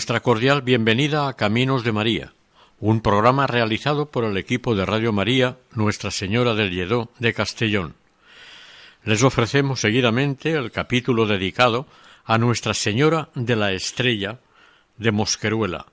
[0.00, 2.32] Nuestra cordial bienvenida a Caminos de María,
[2.78, 7.96] un programa realizado por el equipo de Radio María Nuestra Señora del Lledó de Castellón.
[9.04, 11.86] Les ofrecemos seguidamente el capítulo dedicado
[12.24, 14.38] a Nuestra Señora de la Estrella
[14.96, 15.84] de Mosqueruela.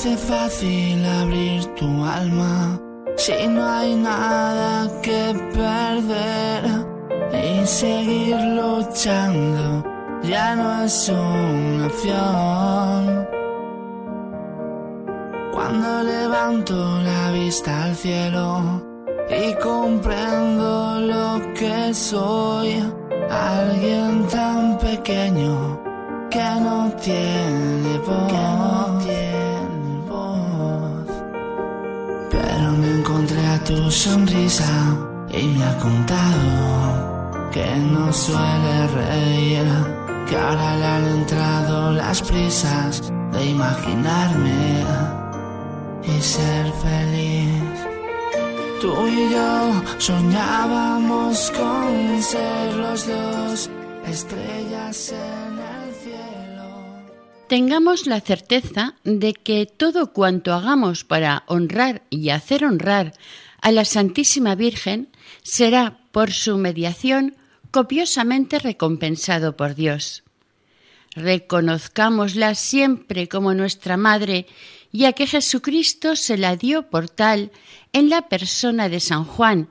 [0.00, 2.80] Parece fácil abrir tu alma
[3.16, 6.62] si no hay nada que perder
[7.32, 9.84] y seguir luchando
[10.22, 13.28] ya no es una opción.
[15.52, 18.80] Cuando levanto la vista al cielo
[19.28, 22.84] y comprendo lo que soy,
[23.28, 25.82] alguien tan pequeño
[26.30, 28.87] que no tiene voz.
[32.30, 34.96] Pero me encontré a tu sonrisa
[35.30, 39.66] y me ha contado que no suele reír,
[40.28, 44.84] que ahora le han entrado las prisas de imaginarme
[46.02, 47.88] y ser feliz.
[48.80, 53.70] Tú y yo soñábamos con ser los dos
[54.06, 55.14] estrellas.
[57.48, 63.14] Tengamos la certeza de que todo cuanto hagamos para honrar y hacer honrar
[63.62, 65.08] a la Santísima Virgen
[65.42, 67.36] será, por su mediación,
[67.70, 70.24] copiosamente recompensado por Dios.
[71.14, 74.46] Reconozcámosla siempre como nuestra Madre,
[74.92, 77.50] ya que Jesucristo se la dio por tal
[77.94, 79.68] en la persona de San Juan,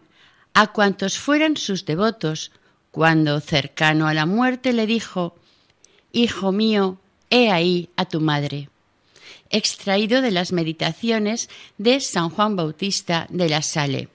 [0.55, 2.51] a cuantos fueran sus devotos,
[2.89, 5.35] cuando, cercano a la muerte, le dijo,
[6.11, 6.99] Hijo mío,
[7.29, 8.69] he ahí a tu madre.
[9.49, 14.09] Extraído de las meditaciones de San Juan Bautista de la Sale.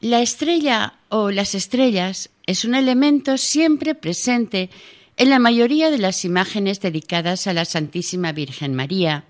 [0.00, 4.70] La estrella o las estrellas es un elemento siempre presente
[5.16, 9.24] en la mayoría de las imágenes dedicadas a la Santísima Virgen María.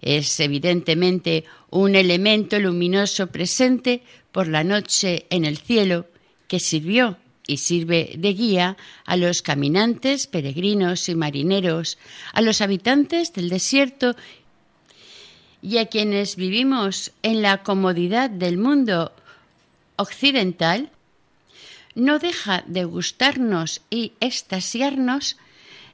[0.00, 6.06] Es evidentemente un elemento luminoso presente por la noche en el cielo
[6.46, 11.98] que sirvió y sirve de guía a los caminantes, peregrinos y marineros,
[12.32, 14.16] a los habitantes del desierto
[15.62, 19.12] y a quienes vivimos en la comodidad del mundo
[19.96, 20.90] occidental,
[21.94, 25.36] no deja de gustarnos y extasiarnos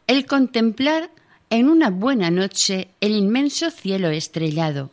[0.06, 1.10] el contemplar
[1.50, 4.90] en una buena noche el inmenso cielo estrellado.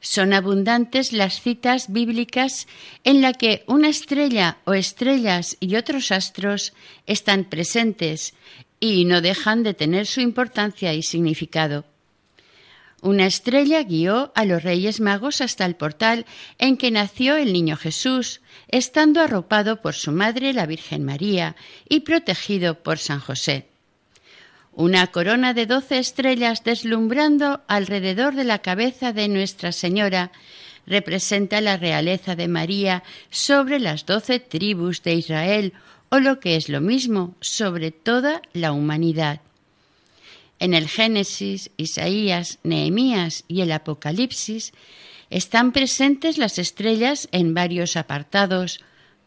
[0.00, 2.66] Son abundantes las citas bíblicas
[3.04, 6.72] en la que una estrella o estrellas y otros astros
[7.06, 8.34] están presentes
[8.80, 11.84] y no dejan de tener su importancia y significado.
[13.02, 16.26] Una estrella guió a los Reyes Magos hasta el portal
[16.58, 21.56] en que nació el niño Jesús, estando arropado por su madre la Virgen María
[21.88, 23.69] y protegido por San José.
[24.80, 30.32] Una corona de doce estrellas deslumbrando alrededor de la cabeza de Nuestra Señora
[30.86, 35.74] representa la realeza de María sobre las doce tribus de Israel,
[36.08, 39.42] o lo que es lo mismo, sobre toda la humanidad.
[40.58, 44.72] En el Génesis, Isaías, Nehemías y el Apocalipsis
[45.28, 48.80] están presentes las estrellas en varios apartados.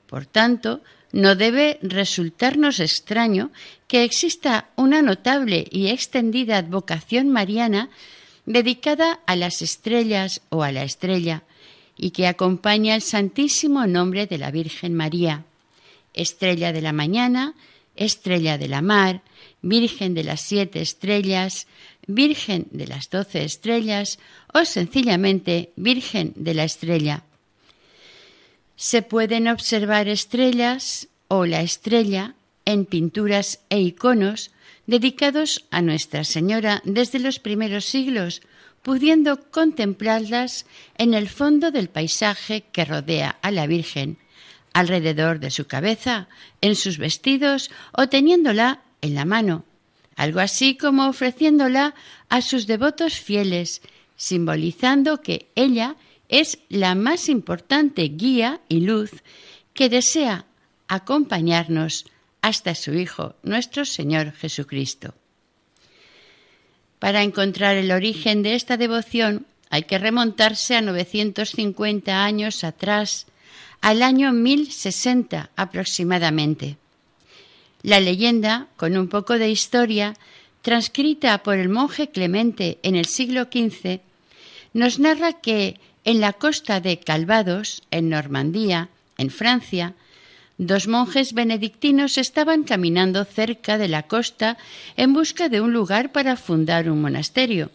[0.08, 0.82] Por tanto,
[1.14, 3.52] no debe resultarnos extraño
[3.88, 7.90] que exista una notable y extendida advocación mariana
[8.46, 11.44] dedicada a las estrellas o a la estrella
[11.96, 15.46] y que acompaña el santísimo nombre de la Virgen María,
[16.16, 17.54] estrella de la mañana,
[17.96, 19.22] estrella de la mar,
[19.62, 21.68] Virgen de las siete estrellas,
[22.08, 24.18] Virgen de las doce estrellas
[24.52, 27.24] o sencillamente Virgen de la estrella.
[28.76, 32.36] Se pueden observar estrellas o la estrella
[32.66, 34.52] en pinturas e iconos
[34.88, 38.42] dedicados a Nuestra Señora desde los primeros siglos,
[38.82, 40.66] pudiendo contemplarlas
[40.98, 44.18] en el fondo del paisaje que rodea a la Virgen,
[44.74, 46.28] alrededor de su cabeza,
[46.62, 49.66] en sus vestidos o teniéndola en la mano,
[50.16, 51.96] algo así como ofreciéndola
[52.30, 53.82] a sus devotos fieles,
[54.18, 55.96] simbolizando que ella
[56.34, 59.12] es la más importante guía y luz
[59.76, 60.48] que desea
[60.88, 62.06] acompañarnos
[62.42, 65.14] hasta su Hijo, nuestro Señor Jesucristo.
[66.98, 73.28] Para encontrar el origen de esta devoción hay que remontarse a 950 años atrás,
[73.82, 76.78] al año 1060 aproximadamente.
[77.84, 80.16] La leyenda, con un poco de historia,
[80.64, 84.00] transcrita por el monje Clemente en el siglo XV,
[84.74, 89.94] nos narra que en la costa de Calvados, en Normandía, en Francia,
[90.58, 94.58] dos monjes benedictinos estaban caminando cerca de la costa
[94.98, 97.72] en busca de un lugar para fundar un monasterio.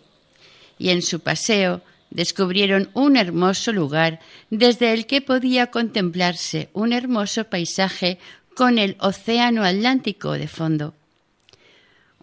[0.79, 4.21] Y en su paseo descubrieron un hermoso lugar
[4.51, 8.19] desde el que podía contemplarse un hermoso paisaje
[8.55, 10.95] con el océano Atlántico de fondo.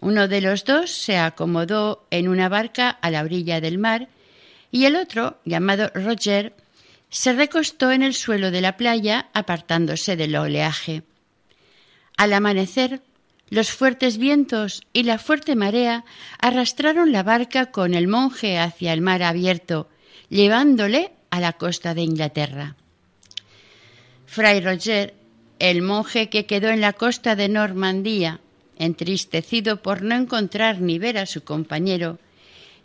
[0.00, 4.08] Uno de los dos se acomodó en una barca a la orilla del mar
[4.70, 6.54] y el otro, llamado Roger,
[7.08, 11.02] se recostó en el suelo de la playa apartándose del oleaje.
[12.16, 13.02] Al amanecer,
[13.48, 16.04] los fuertes vientos y la fuerte marea
[16.40, 19.88] arrastraron la barca con el monje hacia el mar abierto,
[20.28, 22.74] llevándole a la costa de Inglaterra.
[24.26, 25.14] Fray Roger,
[25.58, 28.40] el monje que quedó en la costa de Normandía,
[28.78, 32.18] entristecido por no encontrar ni ver a su compañero,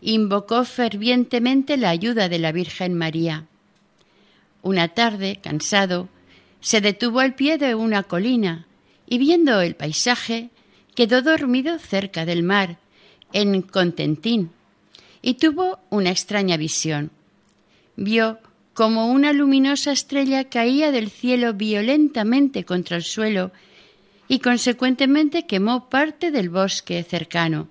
[0.01, 3.45] invocó fervientemente la ayuda de la Virgen María.
[4.63, 6.09] Una tarde, cansado,
[6.59, 8.65] se detuvo al pie de una colina
[9.07, 10.49] y viendo el paisaje,
[10.95, 12.77] quedó dormido cerca del mar,
[13.33, 14.51] en Contentín,
[15.21, 17.11] y tuvo una extraña visión.
[17.95, 18.39] Vio
[18.73, 23.51] como una luminosa estrella caía del cielo violentamente contra el suelo
[24.27, 27.67] y consecuentemente quemó parte del bosque cercano.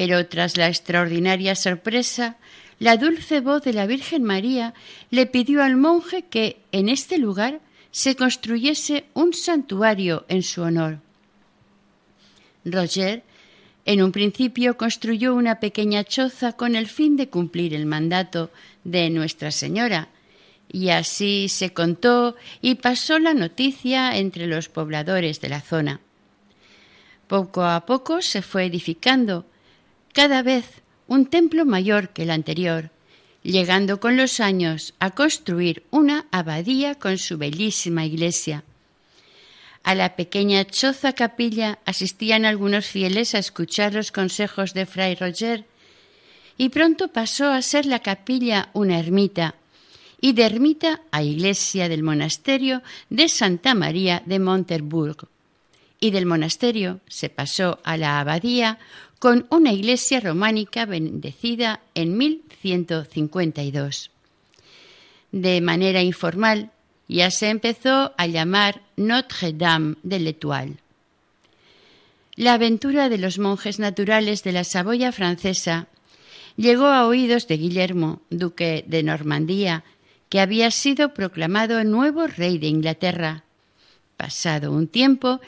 [0.00, 2.38] Pero tras la extraordinaria sorpresa,
[2.78, 4.72] la dulce voz de la Virgen María
[5.10, 7.60] le pidió al monje que en este lugar
[7.90, 11.00] se construyese un santuario en su honor.
[12.64, 13.22] Roger
[13.84, 18.50] en un principio construyó una pequeña choza con el fin de cumplir el mandato
[18.84, 20.08] de Nuestra Señora,
[20.72, 26.00] y así se contó y pasó la noticia entre los pobladores de la zona.
[27.26, 29.44] Poco a poco se fue edificando,
[30.12, 32.90] cada vez un templo mayor que el anterior,
[33.42, 38.64] llegando con los años a construir una abadía con su bellísima iglesia.
[39.82, 45.64] A la pequeña choza capilla asistían algunos fieles a escuchar los consejos de Fray Roger,
[46.58, 49.54] y pronto pasó a ser la capilla una ermita,
[50.20, 55.28] y de ermita a iglesia del monasterio de Santa María de Monterburg.
[55.98, 58.78] Y del monasterio se pasó a la abadía
[59.20, 64.10] con una iglesia románica bendecida en 1152.
[65.30, 66.70] De manera informal,
[67.06, 70.76] ya se empezó a llamar Notre-Dame de l'Étoile.
[72.34, 75.88] La aventura de los monjes naturales de la Saboya francesa
[76.56, 79.84] llegó a oídos de Guillermo, duque de Normandía,
[80.30, 83.44] que había sido proclamado nuevo rey de Inglaterra.
[84.16, 85.40] Pasado un tiempo,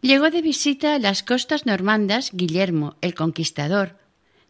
[0.00, 3.96] llegó de visita a las costas normandas Guillermo el Conquistador,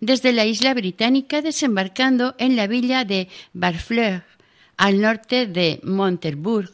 [0.01, 4.25] desde la isla británica desembarcando en la villa de Barfleur,
[4.77, 6.71] al norte de Monterburg.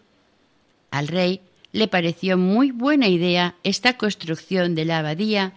[0.90, 1.40] Al rey
[1.72, 5.54] le pareció muy buena idea esta construcción de la abadía,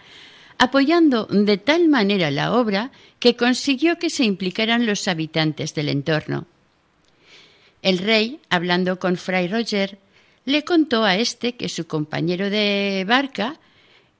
[0.57, 6.47] apoyando de tal manera la obra que consiguió que se implicaran los habitantes del entorno.
[7.81, 9.99] El rey, hablando con Fray Roger,
[10.47, 13.59] le contó a éste que su compañero de barca,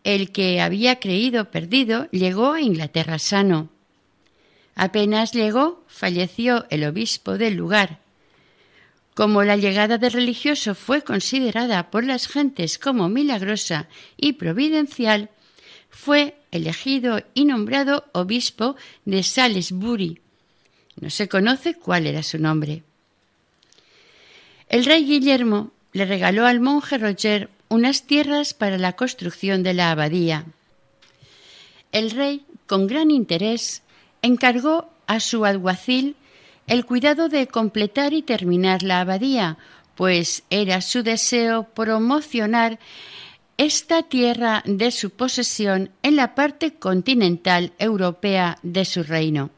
[0.04, 3.70] el que había creído perdido, llegó a Inglaterra sano.
[4.76, 8.00] Apenas llegó, falleció el obispo del lugar.
[9.14, 15.30] Como la llegada del religioso fue considerada por las gentes como milagrosa y providencial,
[15.90, 20.20] fue elegido y nombrado obispo de Salisbury.
[21.00, 22.84] No se conoce cuál era su nombre.
[24.68, 29.92] El rey Guillermo le regaló al monje Roger unas tierras para la construcción de la
[29.92, 30.46] abadía.
[31.92, 33.82] El rey, con gran interés,
[34.22, 36.16] encargó a su alguacil
[36.68, 39.58] el cuidado de completar y terminar la abadía,
[39.96, 42.78] pues era su deseo promocionar
[43.58, 49.50] esta tierra de su posesión en la parte continental europea de su reino.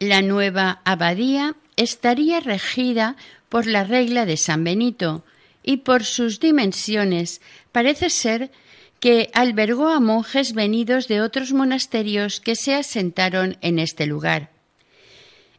[0.00, 3.16] La nueva abadía estaría regida
[3.54, 5.24] por la regla de San Benito
[5.62, 8.50] y por sus dimensiones parece ser
[8.98, 14.50] que albergó a monjes venidos de otros monasterios que se asentaron en este lugar.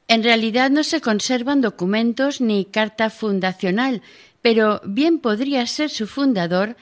[0.10, 4.02] En realidad no se conservan documentos ni carta fundacional,
[4.42, 6.76] pero bien podría ser su fundador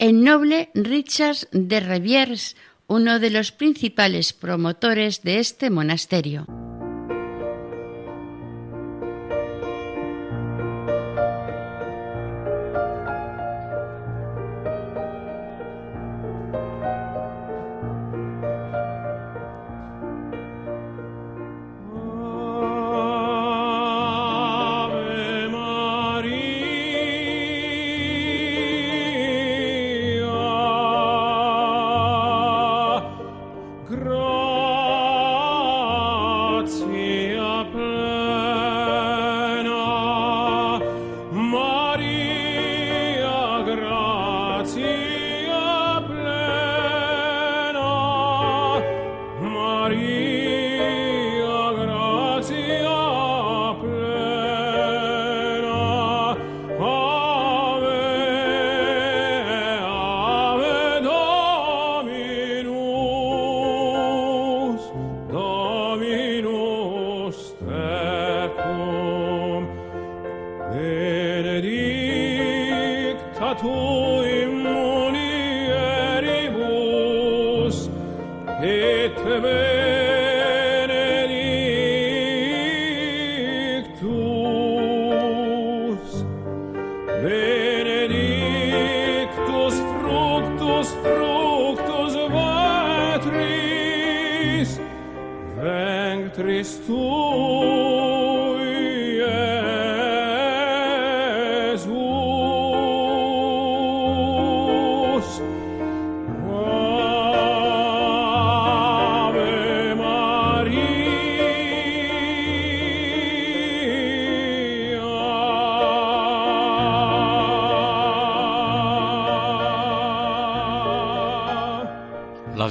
[0.00, 2.56] el noble Richard de Reviers,
[2.88, 6.65] uno de los principales promotores de este monasterio.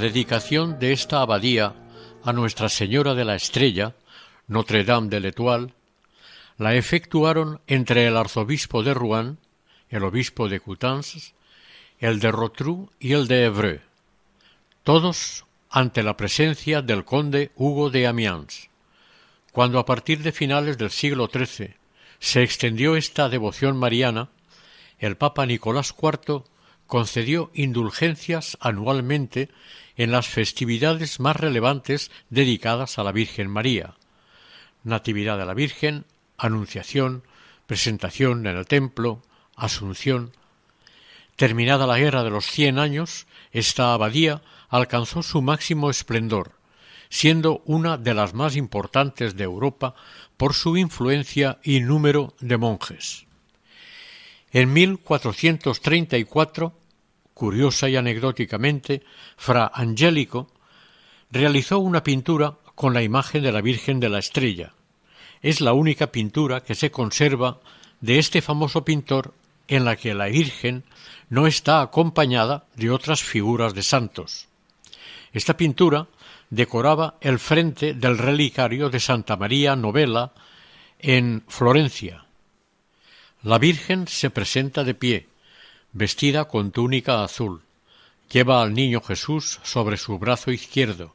[0.06, 1.74] Dedicación de esta abadía
[2.24, 3.96] a Nuestra Señora de la Estrella,
[4.48, 5.74] Notre Dame de l'Étoile,
[6.60, 9.40] la efectuaron entre el arzobispo de Rouen,
[9.90, 11.34] el obispo de Coutances,
[11.98, 13.82] el de Rotrou y el de Évreux,
[14.84, 18.70] todos ante la presencia del conde Hugo de Amiens.
[19.52, 21.74] Cuando a partir de finales del siglo XIII
[22.20, 24.30] se extendió esta devoción mariana,
[25.00, 26.44] el Papa Nicolás IV
[26.88, 29.50] concedió indulgencias anualmente
[29.98, 33.96] en las festividades más relevantes dedicadas a la Virgen María
[34.86, 36.06] Natividad de la Virgen,
[36.38, 37.24] Anunciación,
[37.66, 39.24] Presentación en el Templo,
[39.56, 40.32] Asunción.
[41.36, 46.52] Terminada la Guerra de los Cien Años, esta abadía alcanzó su máximo esplendor,
[47.10, 49.96] siendo una de las más importantes de Europa
[50.38, 53.25] por su influencia y número de monjes.
[54.56, 56.74] En 1434
[57.34, 59.04] Curiosa y anecdóticamente,
[59.36, 60.48] Fra Angelico
[61.30, 64.72] realizó una pintura con la imagen de la Virgen de la Estrella.
[65.42, 67.60] Es la única pintura que se conserva
[68.00, 69.34] de este famoso pintor
[69.68, 70.86] en la que la Virgen
[71.28, 74.48] no está acompañada de otras figuras de santos.
[75.34, 76.08] Esta pintura
[76.50, 80.32] decoraba el frente del relicario de Santa María Novella
[81.00, 82.25] en Florencia.
[83.46, 85.28] La Virgen se presenta de pie,
[85.94, 87.62] vestida con túnica azul.
[88.32, 91.14] Lleva al niño Jesús sobre su brazo izquierdo,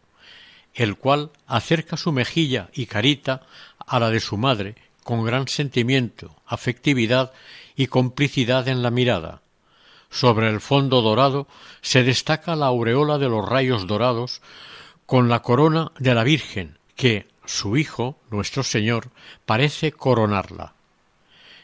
[0.72, 3.42] el cual acerca su mejilla y carita
[3.84, 7.32] a la de su madre con gran sentimiento, afectividad
[7.74, 9.42] y complicidad en la mirada.
[10.08, 11.48] Sobre el fondo dorado
[11.80, 14.40] se destaca la aureola de los rayos dorados
[15.04, 19.10] con la corona de la Virgen que su Hijo, nuestro Señor,
[19.46, 20.74] parece coronarla.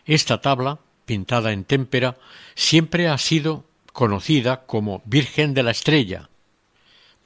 [0.07, 2.19] Esta tabla pintada en témpera,
[2.55, 6.29] siempre ha sido conocida como Virgen de la Estrella,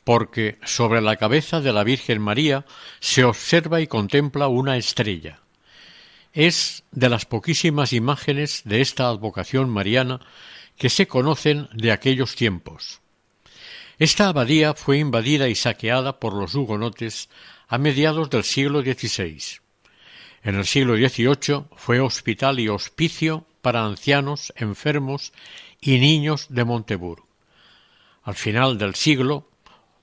[0.04, 2.64] porque sobre la cabeza de la Virgen María
[3.00, 5.40] se observa y contempla una estrella.
[6.32, 10.20] Es de las poquísimas imágenes de esta advocación mariana
[10.76, 13.00] que se conocen de aquellos tiempos.
[13.98, 17.28] Esta abadía fue invadida y saqueada por los hugonotes
[17.68, 19.59] a mediados del siglo XVI.
[20.42, 25.32] En el siglo XVIII fue hospital y hospicio para ancianos, enfermos
[25.80, 27.22] y niños de Montebourg.
[28.22, 29.46] Al final del siglo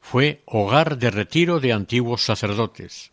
[0.01, 3.11] fue hogar de retiro de antiguos sacerdotes.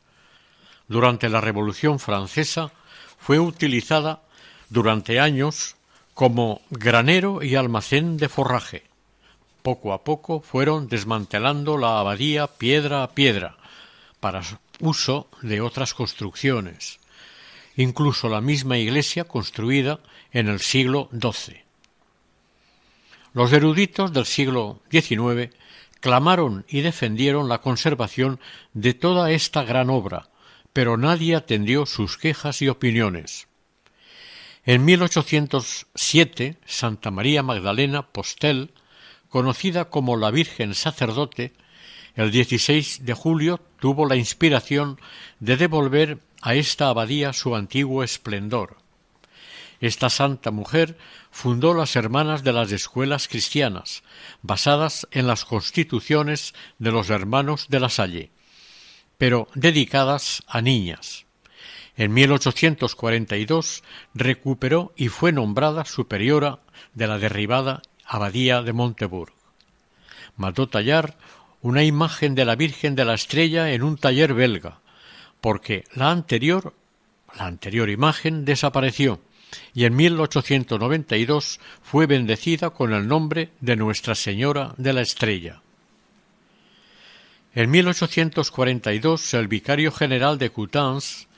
[0.86, 2.72] Durante la Revolución Francesa
[3.18, 4.22] fue utilizada
[4.68, 5.76] durante años
[6.12, 8.84] como granero y almacén de forraje.
[9.62, 13.56] Poco a poco fueron desmantelando la abadía piedra a piedra
[14.20, 14.42] para
[14.80, 17.00] uso de otras construcciones,
[17.76, 20.00] incluso la misma iglesia construida
[20.32, 21.62] en el siglo XII.
[23.32, 25.50] Los eruditos del siglo XIX
[26.00, 28.38] clamaron y defendieron la conservación
[28.74, 30.28] de toda esta gran obra,
[30.72, 33.48] pero nadie atendió sus quejas y opiniones.
[34.66, 38.72] En 1807, Santa María Magdalena Postel,
[39.28, 41.52] conocida como la Virgen Sacerdote,
[42.14, 45.00] el 16 de julio tuvo la inspiración
[45.40, 48.76] de devolver a esta abadía su antiguo esplendor.
[49.80, 50.98] Esta santa mujer
[51.30, 54.02] fundó las Hermanas de las Escuelas Cristianas,
[54.42, 58.30] basadas en las constituciones de los hermanos de la Salle,
[59.16, 61.24] pero dedicadas a niñas.
[61.96, 63.82] En 1842
[64.12, 66.58] recuperó y fue nombrada superiora
[66.92, 69.32] de la derribada Abadía de Montebourg.
[70.36, 71.16] Mandó tallar
[71.62, 74.82] una imagen de la Virgen de la Estrella en un taller belga,
[75.44, 76.72] porque la anterior,
[77.36, 79.20] la anterior imagen desapareció
[79.74, 85.60] y en 1892 fue bendecida con el nombre de Nuestra Señora de la Estrella.
[87.54, 91.28] En 1842 el vicario general de Coutances,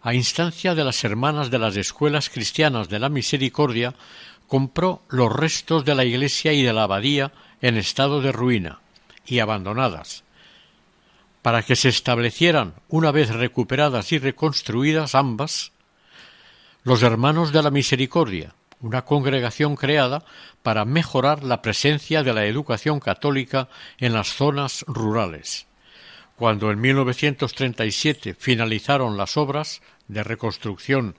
[0.00, 3.94] a instancia de las hermanas de las escuelas cristianas de la Misericordia,
[4.48, 8.80] compró los restos de la iglesia y de la abadía en estado de ruina
[9.24, 10.24] y abandonadas,
[11.42, 15.72] para que se establecieran, una vez recuperadas y reconstruidas ambas,
[16.84, 20.24] los Hermanos de la Misericordia, una congregación creada
[20.62, 23.68] para mejorar la presencia de la educación católica
[23.98, 25.66] en las zonas rurales.
[26.36, 31.16] Cuando en 1937 finalizaron las obras de reconstrucción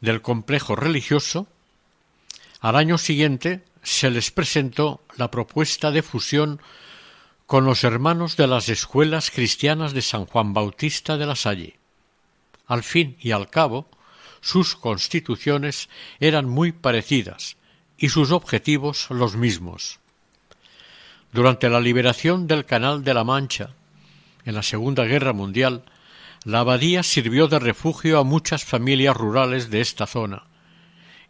[0.00, 1.46] del complejo religioso,
[2.60, 6.60] al año siguiente se les presentó la propuesta de fusión
[7.46, 11.78] con los hermanos de las escuelas cristianas de San Juan Bautista de la Salle.
[12.66, 13.88] Al fin y al cabo,
[14.40, 17.56] sus constituciones eran muy parecidas
[17.96, 20.00] y sus objetivos los mismos.
[21.32, 23.70] Durante la liberación del Canal de la Mancha,
[24.44, 25.84] en la Segunda Guerra Mundial,
[26.44, 30.44] la abadía sirvió de refugio a muchas familias rurales de esta zona,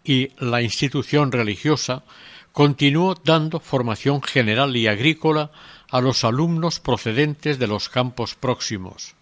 [0.05, 2.05] y la institución religiosa
[2.52, 5.50] continuó dando formación general y agrícola
[5.90, 9.14] a los alumnos procedentes de los campos próximos.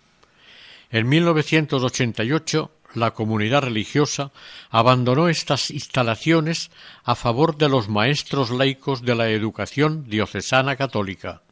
[0.91, 4.31] En 1988 la comunidad religiosa
[4.71, 6.71] abandonó estas instalaciones
[7.03, 11.43] a favor de los maestros laicos de la educación diocesana católica.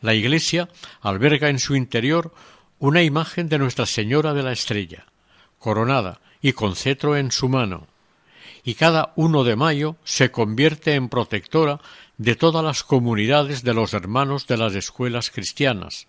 [0.00, 0.68] La iglesia
[1.00, 2.34] alberga en su interior
[2.78, 5.06] una imagen de Nuestra Señora de la Estrella,
[5.58, 7.86] coronada y con cetro en su mano,
[8.64, 11.80] y cada uno de mayo se convierte en protectora
[12.18, 16.06] de todas las comunidades de los hermanos de las escuelas cristianas,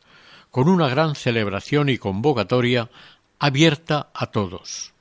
[0.51, 2.89] con una gran celebración y convocatoria
[3.39, 4.93] abierta a todos.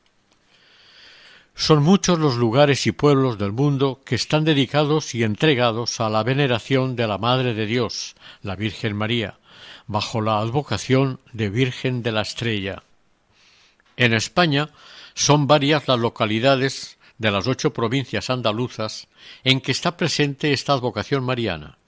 [1.55, 6.25] Son muchos los lugares y pueblos del mundo que están dedicados y entregados a la
[6.25, 9.39] veneración de la Madre de Dios, la Virgen María,
[9.87, 12.83] bajo la advocación de Virgen de la Estrella.
[13.97, 14.71] En España
[15.15, 19.09] son varias las localidades de las ocho provincias andaluzas
[19.45, 21.79] en que está presente esta advocación mariana.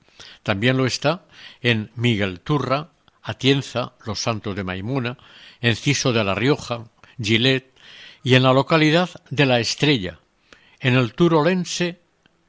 [0.43, 1.27] También lo está
[1.61, 2.91] en Miguel Turra,
[3.23, 5.19] Atienza, Los Santos de Maimuna,
[5.61, 6.85] Enciso de la Rioja,
[7.21, 7.75] Gilet
[8.23, 10.21] y en la localidad de La Estrella,
[10.81, 12.01] en el turolense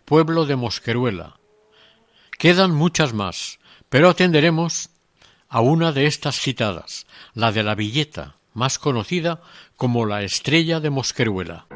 [0.06, 1.40] pueblo de Mosqueruela.
[2.38, 3.60] Quedan muchas más,
[3.90, 4.90] pero atenderemos
[5.50, 9.42] a una de estas citadas, la de la Villeta, más conocida
[9.76, 11.68] como la Estrella de Mosqueruela.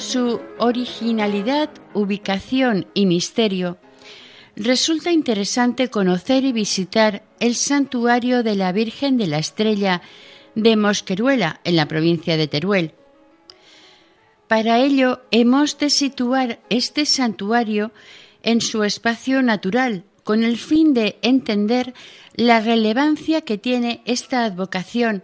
[0.00, 3.76] Su originalidad, ubicación y misterio,
[4.56, 10.00] resulta interesante conocer y visitar el santuario de la Virgen de la Estrella
[10.54, 12.94] de Mosqueruela, en la provincia de Teruel.
[14.48, 17.92] Para ello hemos de situar este santuario
[18.42, 21.92] en su espacio natural, con el fin de entender
[22.34, 25.22] la relevancia que tiene esta advocación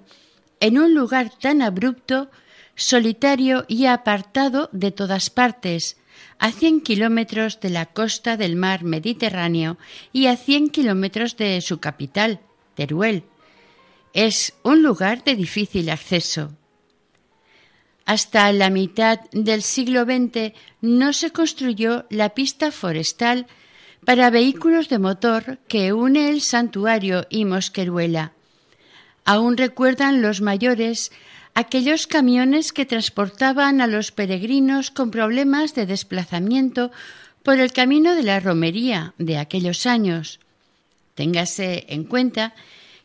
[0.60, 2.28] en un lugar tan abrupto,
[2.76, 5.96] solitario y apartado de todas partes,
[6.38, 9.78] a 100 kilómetros de la costa del mar Mediterráneo
[10.12, 12.40] y a 100 kilómetros de su capital,
[12.74, 13.24] Teruel.
[14.12, 16.52] Es un lugar de difícil acceso.
[18.04, 23.46] Hasta la mitad del siglo XX no se construyó la pista forestal
[24.04, 28.32] para vehículos de motor que une el santuario y Mosqueruela.
[29.24, 31.10] Aún recuerdan los mayores
[31.56, 36.92] aquellos camiones que transportaban a los peregrinos con problemas de desplazamiento
[37.42, 40.38] por el camino de la romería de aquellos años.
[41.14, 42.52] Téngase en cuenta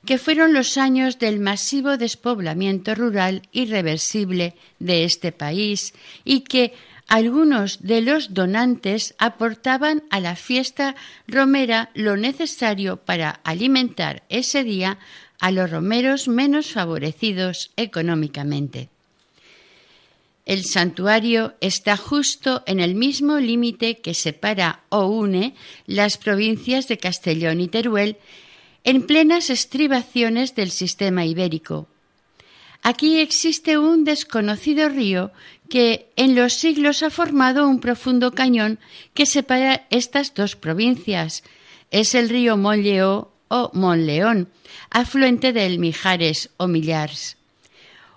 [0.05, 5.93] que fueron los años del masivo despoblamiento rural irreversible de este país
[6.25, 6.73] y que
[7.11, 10.95] algunos de los donantes aportaban a la fiesta
[11.27, 14.97] romera lo necesario para alimentar ese día
[15.41, 18.87] a los romeros menos favorecidos económicamente.
[20.45, 25.53] El santuario está justo en el mismo límite que separa o une
[25.87, 28.15] las provincias de Castellón y Teruel
[28.85, 31.90] en plenas estribaciones del sistema ibérico.
[32.83, 35.31] Aquí existe un desconocido río
[35.69, 38.79] que en los siglos ha formado un profundo cañón
[39.13, 41.43] que separa estas dos provincias.
[41.91, 44.49] Es el río Monleó o Monleón,
[44.89, 47.37] afluente del Mijares o Millars.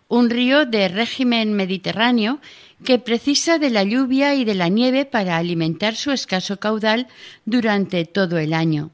[0.08, 2.40] Un río de régimen mediterráneo
[2.84, 7.06] que precisa de la lluvia y de la nieve para alimentar su escaso caudal
[7.44, 8.90] durante todo el año.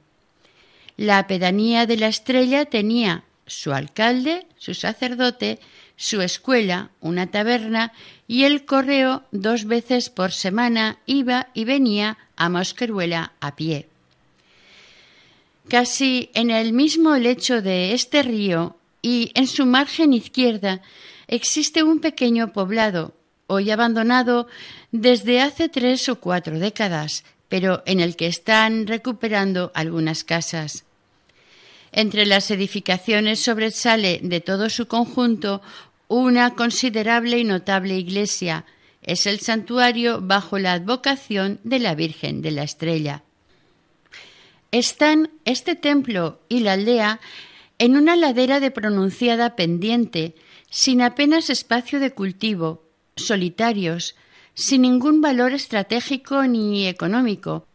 [0.96, 5.58] La pedanía de la Estrella tenía su alcalde, su sacerdote,
[5.96, 7.92] su escuela, una taberna
[8.28, 13.88] y el correo dos veces por semana iba y venía a Mosqueruela a pie.
[15.68, 20.80] Casi en el mismo lecho de este río y en su margen izquierda
[21.26, 23.14] existe un pequeño poblado,
[23.48, 24.46] hoy abandonado
[24.92, 30.84] desde hace tres o cuatro décadas, pero en el que están recuperando algunas casas.
[31.92, 35.60] Entre las edificaciones sobresale de todo su conjunto
[36.10, 38.64] una considerable y notable iglesia.
[39.02, 43.22] Es el santuario bajo la advocación de la Virgen de la Estrella.
[44.72, 47.20] Están este templo y la aldea
[47.78, 50.34] en una ladera de pronunciada pendiente,
[50.68, 52.84] sin apenas espacio de cultivo,
[53.16, 54.16] solitarios,
[54.54, 57.66] sin ningún valor estratégico ni económico,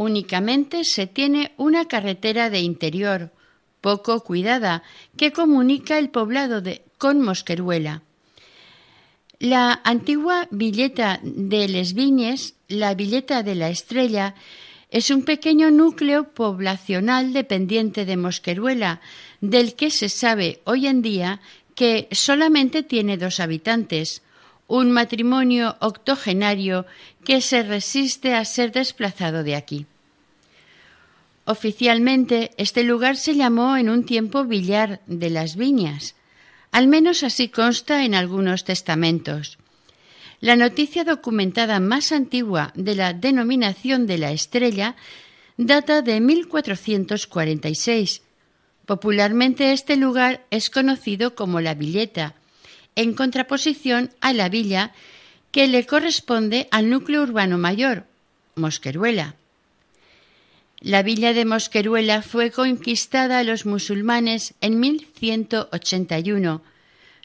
[0.00, 3.32] Únicamente se tiene una carretera de interior,
[3.82, 4.82] poco cuidada,
[5.18, 6.62] que comunica el poblado
[6.96, 8.02] con Mosqueruela.
[9.40, 14.34] La antigua villeta de Les Viñes, la villeta de la Estrella,
[14.90, 19.02] es un pequeño núcleo poblacional dependiente de Mosqueruela,
[19.42, 21.42] del que se sabe hoy en día
[21.74, 24.22] que solamente tiene dos habitantes,
[24.70, 26.86] un matrimonio octogenario
[27.24, 29.86] que se resiste a ser desplazado de aquí.
[31.44, 36.14] Oficialmente, este lugar se llamó en un tiempo Villar de las Viñas.
[36.70, 39.58] Al menos así consta en algunos testamentos.
[40.40, 44.94] La noticia documentada más antigua de la denominación de la estrella
[45.56, 48.22] data de 1446.
[48.86, 52.36] Popularmente este lugar es conocido como la Villeta,
[52.96, 54.92] en contraposición a la villa
[55.52, 58.04] que le corresponde al núcleo urbano mayor,
[58.54, 59.34] Mosqueruela.
[60.80, 66.62] La villa de Mosqueruela fue conquistada a los musulmanes en 1181.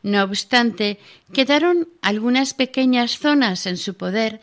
[0.04, 1.00] No obstante,
[1.34, 4.42] quedaron algunas pequeñas zonas en su poder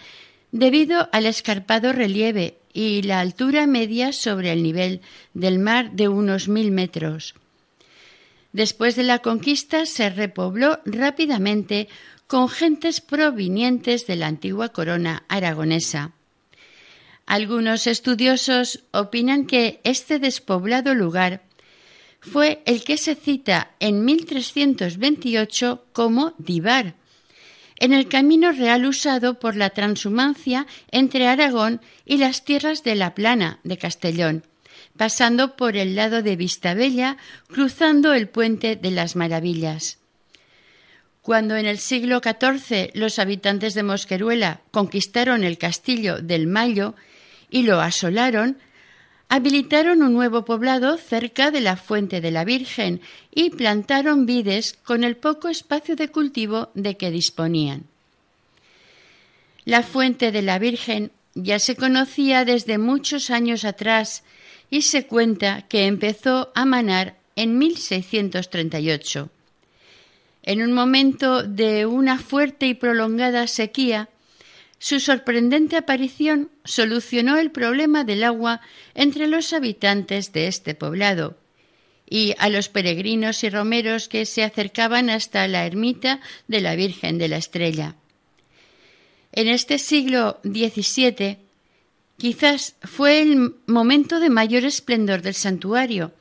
[0.50, 5.02] debido al escarpado relieve y la altura media sobre el nivel
[5.34, 7.34] del mar de unos mil metros.
[8.52, 11.88] Después de la conquista se repobló rápidamente
[12.26, 16.12] con gentes provenientes de la antigua corona aragonesa.
[17.26, 21.42] Algunos estudiosos opinan que este despoblado lugar
[22.20, 26.94] fue el que se cita en 1328 como Divar,
[27.76, 33.14] en el camino real usado por la transhumancia entre Aragón y las tierras de la
[33.14, 34.44] Plana de Castellón,
[34.96, 37.16] pasando por el lado de Vistabella,
[37.48, 39.98] cruzando el puente de las Maravillas.
[41.22, 46.94] Cuando en el siglo XIV los habitantes de Mosqueruela conquistaron el castillo del Mayo
[47.48, 48.58] y lo asolaron,
[49.28, 53.00] habilitaron un nuevo poblado cerca de la Fuente de la Virgen
[53.32, 57.84] y plantaron vides con el poco espacio de cultivo de que disponían.
[59.64, 64.24] La Fuente de la Virgen ya se conocía desde muchos años atrás
[64.72, 69.28] y se cuenta que empezó a manar en 1638.
[70.44, 74.08] En un momento de una fuerte y prolongada sequía,
[74.78, 78.62] su sorprendente aparición solucionó el problema del agua
[78.94, 81.36] entre los habitantes de este poblado
[82.08, 87.18] y a los peregrinos y romeros que se acercaban hasta la ermita de la Virgen
[87.18, 87.96] de la Estrella.
[89.32, 91.41] En este siglo XVII
[92.16, 96.12] quizás fue el momento de mayor esplendor del santuario,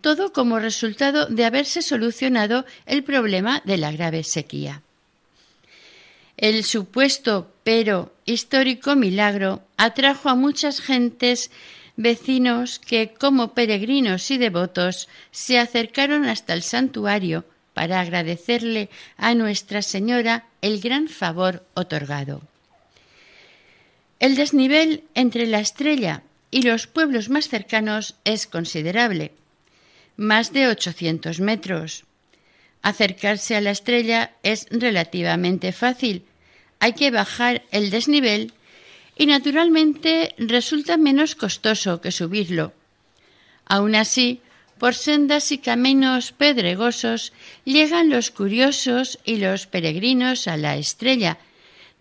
[0.00, 4.82] todo como resultado de haberse solucionado el problema de la grave sequía.
[6.36, 11.50] El supuesto pero histórico milagro atrajo a muchas gentes
[11.96, 19.82] vecinos que, como peregrinos y devotos, se acercaron hasta el santuario para agradecerle a Nuestra
[19.82, 22.42] Señora el gran favor otorgado.
[24.22, 29.32] El desnivel entre la estrella y los pueblos más cercanos es considerable,
[30.16, 32.04] más de 800 metros.
[32.82, 36.22] Acercarse a la estrella es relativamente fácil.
[36.78, 38.52] Hay que bajar el desnivel
[39.18, 42.72] y naturalmente resulta menos costoso que subirlo.
[43.66, 44.40] Aun así,
[44.78, 47.32] por sendas y caminos pedregosos
[47.64, 51.38] llegan los curiosos y los peregrinos a la estrella,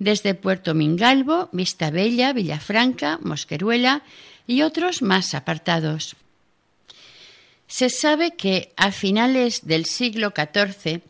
[0.02, 4.02] desde Puerto Mingalvo, Vistabella, Villafranca, Mosqueruela
[4.48, 6.16] y otros más apartados.
[7.68, 11.02] Se sabe que a finales del siglo XIV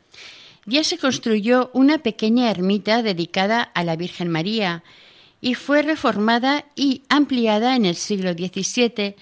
[0.66, 4.84] ya se construyó una pequeña ermita dedicada a la Virgen María
[5.40, 9.16] y fue reformada y ampliada en el siglo XVII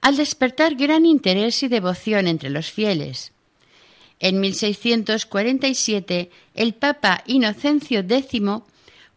[0.00, 3.32] al despertar gran interés y devoción entre los fieles.
[4.20, 8.42] En 1647 el Papa Inocencio X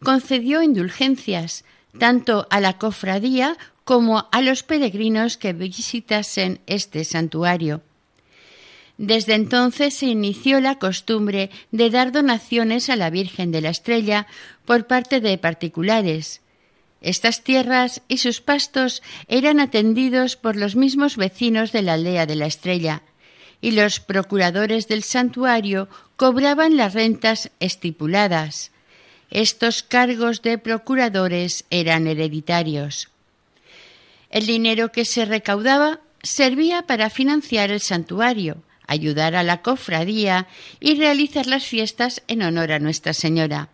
[0.02, 1.64] concedió indulgencias
[1.98, 7.82] tanto a la cofradía como a los peregrinos que visitasen este santuario.
[8.98, 14.26] Desde entonces se inició la costumbre de dar donaciones a la Virgen de la Estrella
[14.64, 16.40] por parte de particulares.
[17.00, 22.36] Estas tierras y sus pastos eran atendidos por los mismos vecinos de la aldea de
[22.36, 23.02] la Estrella,
[23.60, 28.71] y los procuradores del santuario cobraban las rentas estipuladas.
[29.32, 33.08] Estos cargos de procuradores eran hereditarios.
[34.28, 40.48] El dinero que se recaudaba servía para financiar el santuario, ayudar a la cofradía
[40.80, 43.70] y realizar las fiestas en honor a Nuestra Señora.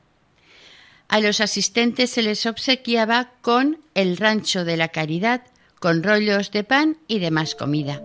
[1.08, 5.42] A los asistentes se les obsequiaba con el rancho de la caridad,
[5.80, 8.00] con rollos de pan y demás comida.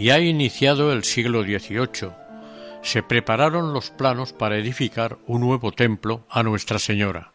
[0.00, 2.12] Ya iniciado el siglo XVIII,
[2.82, 7.32] se prepararon los planos para edificar un nuevo templo a Nuestra Señora,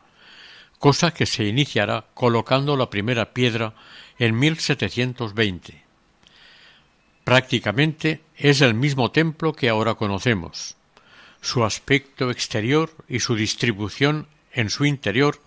[0.79, 3.75] cosa que se iniciará colocando la primera piedra
[4.17, 5.83] en 1720.
[7.23, 10.75] Prácticamente es el mismo templo que ahora conocemos.
[11.41, 15.39] Su aspecto exterior y su distribución en su interior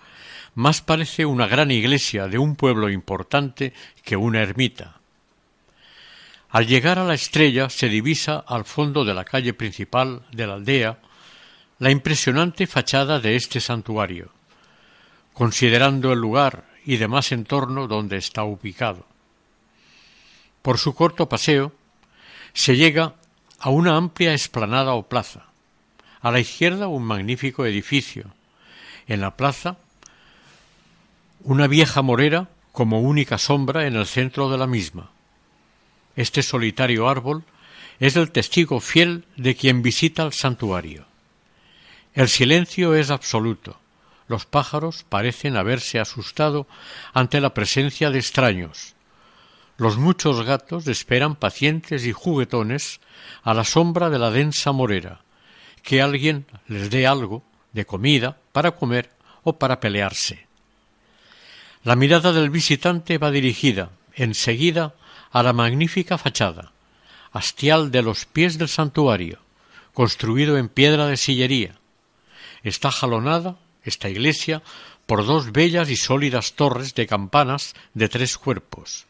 [0.54, 3.72] más parece una gran iglesia de un pueblo importante
[4.04, 4.97] que una ermita.
[6.50, 10.54] Al llegar a la estrella se divisa al fondo de la calle principal de la
[10.54, 10.98] aldea
[11.78, 14.30] la impresionante fachada de este santuario,
[15.34, 19.06] considerando el lugar y demás entorno donde está ubicado.
[20.62, 21.72] Por su corto paseo
[22.54, 23.14] se llega
[23.60, 25.44] a una amplia explanada o plaza.
[26.20, 28.32] A la izquierda un magnífico edificio.
[29.06, 29.76] En la plaza
[31.44, 35.10] una vieja morera como única sombra en el centro de la misma.
[36.18, 37.44] Este solitario árbol
[38.00, 41.06] es el testigo fiel de quien visita el santuario.
[42.12, 43.78] El silencio es absoluto.
[44.26, 46.66] Los pájaros parecen haberse asustado
[47.14, 48.96] ante la presencia de extraños.
[49.76, 52.98] Los muchos gatos esperan pacientes y juguetones
[53.44, 55.20] a la sombra de la densa morera,
[55.84, 59.12] que alguien les dé algo de comida para comer
[59.44, 60.48] o para pelearse.
[61.84, 64.94] La mirada del visitante va dirigida enseguida
[65.30, 66.72] a la magnífica fachada,
[67.32, 69.38] hastial de los pies del santuario,
[69.92, 71.78] construido en piedra de sillería.
[72.62, 74.62] Está jalonada esta iglesia
[75.06, 79.06] por dos bellas y sólidas torres de campanas de tres cuerpos.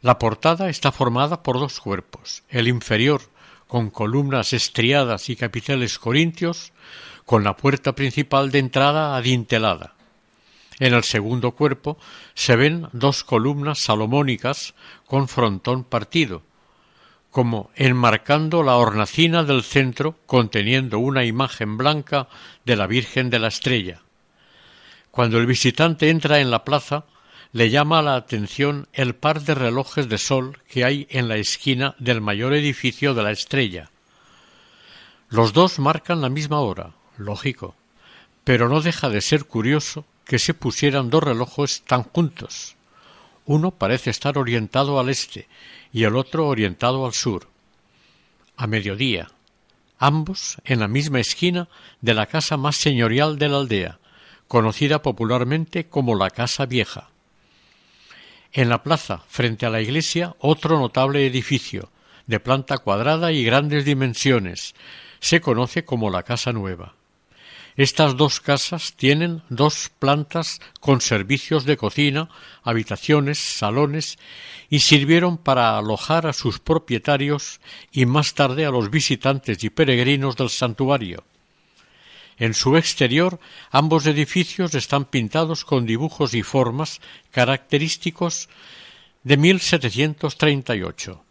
[0.00, 3.22] La portada está formada por dos cuerpos, el inferior
[3.68, 6.72] con columnas estriadas y capiteles corintios,
[7.24, 9.91] con la puerta principal de entrada adintelada,
[10.82, 11.96] en el segundo cuerpo
[12.34, 14.74] se ven dos columnas salomónicas
[15.06, 16.42] con frontón partido,
[17.30, 22.26] como enmarcando la hornacina del centro conteniendo una imagen blanca
[22.64, 24.02] de la Virgen de la Estrella.
[25.12, 27.04] Cuando el visitante entra en la plaza,
[27.52, 31.94] le llama la atención el par de relojes de sol que hay en la esquina
[32.00, 33.92] del mayor edificio de la Estrella.
[35.28, 37.76] Los dos marcan la misma hora, lógico,
[38.42, 42.74] pero no deja de ser curioso que se pusieran dos relojes tan juntos.
[43.44, 45.46] Uno parece estar orientado al este
[45.92, 47.48] y el otro orientado al sur.
[48.56, 49.28] A mediodía,
[49.98, 51.68] ambos en la misma esquina
[52.00, 53.98] de la casa más señorial de la aldea,
[54.48, 57.10] conocida popularmente como la Casa Vieja.
[58.54, 61.90] En la plaza, frente a la iglesia, otro notable edificio,
[62.26, 64.74] de planta cuadrada y grandes dimensiones,
[65.20, 66.94] se conoce como la Casa Nueva.
[67.76, 72.28] Estas dos casas tienen dos plantas con servicios de cocina,
[72.62, 74.18] habitaciones, salones
[74.68, 80.36] y sirvieron para alojar a sus propietarios y más tarde a los visitantes y peregrinos
[80.36, 81.24] del santuario.
[82.38, 88.50] En su exterior ambos edificios están pintados con dibujos y formas característicos
[89.22, 91.24] de 1738.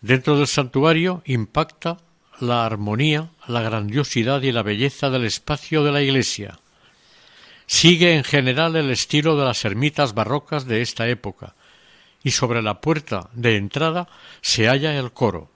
[0.00, 1.96] Dentro del santuario impacta
[2.40, 6.58] la armonía, la grandiosidad y la belleza del espacio de la iglesia.
[7.66, 11.54] Sigue en general el estilo de las ermitas barrocas de esta época,
[12.22, 14.08] y sobre la puerta de entrada
[14.40, 15.50] se halla el coro.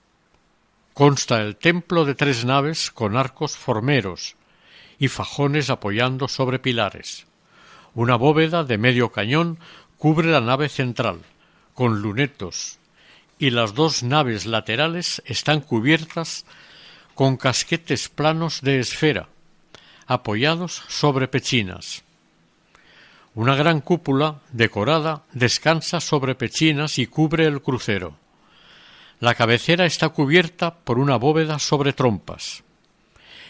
[0.93, 4.35] Consta el templo de tres naves con arcos formeros
[4.99, 7.25] y fajones apoyando sobre pilares.
[7.93, 9.57] Una bóveda de medio cañón
[9.97, 11.19] cubre la nave central,
[11.73, 12.79] con lunetos,
[13.39, 16.45] y las dos naves laterales están cubiertas
[17.21, 19.27] con casquetes planos de esfera,
[20.07, 22.01] apoyados sobre pechinas.
[23.35, 28.15] Una gran cúpula decorada descansa sobre pechinas y cubre el crucero.
[29.19, 32.63] La cabecera está cubierta por una bóveda sobre trompas.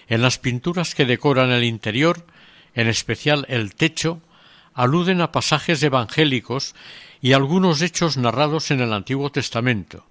[0.10, 2.25] En las pinturas que decoran el interior,
[2.75, 4.19] en especial el techo,
[4.74, 6.76] aluden a pasajes evangélicos
[7.22, 10.03] y algunos hechos narrados en el Antiguo Testamento,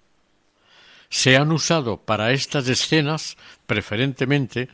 [1.11, 3.37] se han usado para estas escenas
[3.67, 4.69] preferentemente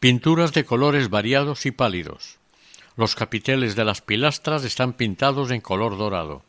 [0.00, 2.38] pinturas de colores variados y pálidos.
[2.96, 6.42] Los capiteles de las pilastras están pintados en color dorado.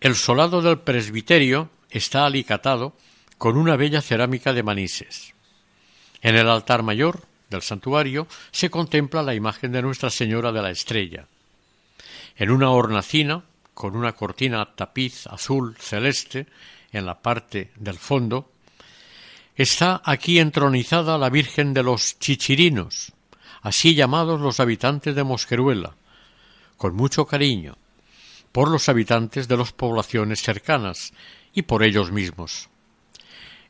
[0.00, 2.94] El solado del presbiterio está alicatado
[3.38, 5.34] con una bella cerámica de manises.
[6.22, 10.70] En el altar mayor del santuario se contempla la imagen de Nuestra Señora de la
[10.70, 11.26] Estrella.
[12.36, 16.46] En una hornacina, con una cortina tapiz azul celeste,
[16.92, 18.50] en la parte del fondo,
[19.56, 23.12] está aquí entronizada la Virgen de los Chichirinos,
[23.62, 25.96] así llamados los habitantes de Mosqueruela,
[26.76, 27.76] con mucho cariño,
[28.52, 31.12] por los habitantes de las poblaciones cercanas
[31.52, 32.68] y por ellos mismos.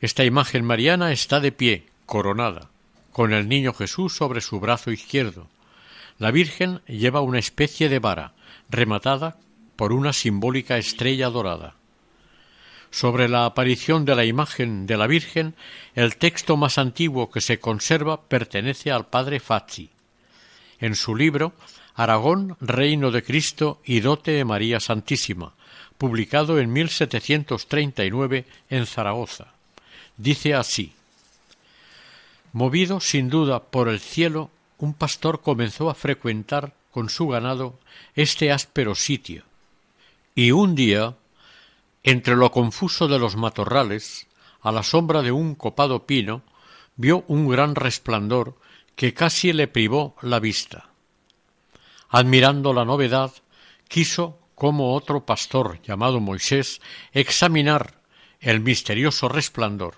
[0.01, 2.69] Esta imagen mariana está de pie, coronada,
[3.13, 5.49] con el niño Jesús sobre su brazo izquierdo.
[6.19, 8.35] La Virgen lleva una especie de vara,
[8.69, 9.39] rematada
[9.77, 11.76] por una simbólica estrella dorada.
[12.91, 15.55] Sobre la aparición de la imagen de la Virgen,
[15.95, 19.91] el texto más antiguo que se conserva pertenece al padre Fazzi.
[20.79, 21.53] En su libro
[21.95, 25.55] Aragón, Reino de Cristo y Dote de María Santísima,
[25.99, 29.49] publicado en 1739 en Zaragoza.
[30.17, 30.93] Dice así
[32.53, 37.79] Movido sin duda por el cielo, un pastor comenzó a frecuentar con su ganado
[38.15, 39.43] este áspero sitio,
[40.35, 41.15] y un día,
[42.07, 44.29] entre lo confuso de los matorrales,
[44.61, 46.45] a la sombra de un copado pino,
[46.95, 48.55] vio un gran resplandor
[48.95, 50.91] que casi le privó la vista.
[52.09, 53.33] Admirando la novedad,
[53.89, 56.81] quiso, como otro pastor llamado Moisés,
[57.13, 58.01] examinar
[58.39, 59.97] el misterioso resplandor.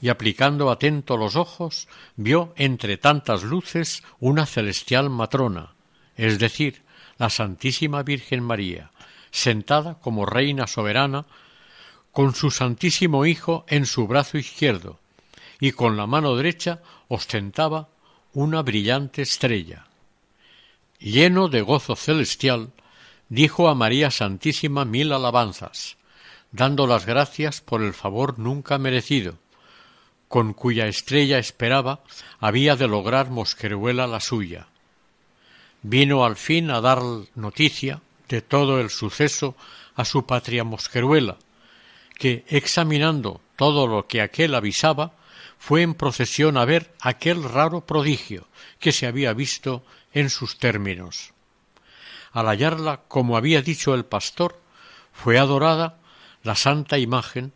[0.00, 1.86] Y aplicando atento los ojos,
[2.16, 5.74] vio entre tantas luces una celestial matrona,
[6.16, 6.82] es decir,
[7.18, 8.90] la Santísima Virgen María,
[9.30, 11.26] sentada como reina soberana,
[12.12, 14.98] con su Santísimo Hijo en su brazo izquierdo,
[15.60, 17.88] y con la mano derecha ostentaba
[18.32, 19.86] una brillante estrella.
[20.98, 22.72] Lleno de gozo celestial,
[23.28, 25.96] dijo a María Santísima mil alabanzas,
[26.50, 29.38] dando las gracias por el favor nunca merecido,
[30.28, 32.00] con cuya estrella esperaba
[32.40, 34.66] había de lograr Mosqueruela la suya.
[35.82, 37.00] Vino al fin a dar
[37.34, 39.56] noticia de todo el suceso
[39.94, 41.38] a su patria Mosqueruela,
[42.18, 45.12] que, examinando todo lo que aquel avisaba,
[45.58, 48.46] fue en procesión a ver aquel raro prodigio
[48.78, 51.32] que se había visto en sus términos.
[52.32, 54.60] Al hallarla, como había dicho el pastor,
[55.12, 55.98] fue adorada
[56.42, 57.52] la santa imagen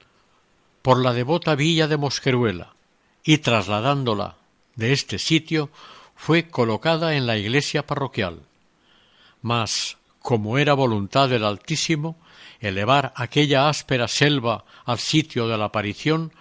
[0.83, 2.75] por la devota villa de Mosqueruela
[3.23, 4.37] y trasladándola
[4.75, 5.71] de este sitio
[6.17, 8.41] fue colocada en la iglesia parroquial.
[9.43, 12.17] Mas, como era voluntad del Altísimo,
[12.61, 16.33] elevar aquella áspera selva al sitio de la aparición,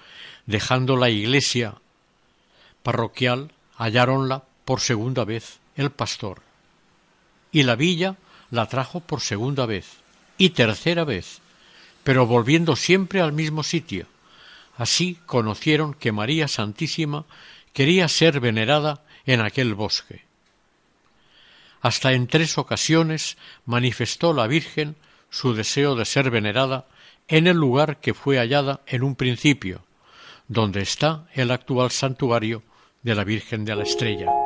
[0.46, 1.76] dejando la iglesia
[2.84, 6.42] parroquial, halláronla por segunda vez el pastor.
[7.52, 8.16] Y la villa
[8.52, 9.98] la trajo por segunda vez
[10.38, 11.42] y tercera vez,
[12.04, 14.06] pero volviendo siempre al mismo sitio.
[14.78, 17.26] Así conocieron que María Santísima
[17.74, 20.31] quería ser venerada en aquel bosque.
[21.82, 24.96] Hasta en tres ocasiones manifestó la Virgen
[25.30, 26.86] su deseo de ser venerada
[27.28, 29.86] en el lugar que fue hallada en un principio,
[30.48, 32.64] donde está el actual santuario
[33.02, 34.41] de la Virgen de la Estrella.